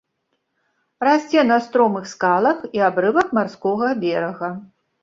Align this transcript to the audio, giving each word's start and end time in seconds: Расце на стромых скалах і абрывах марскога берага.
Расце 1.07 1.43
на 1.51 1.59
стромых 1.67 2.09
скалах 2.15 2.67
і 2.79 2.85
абрывах 2.89 3.27
марскога 3.41 3.97
берага. 4.07 4.53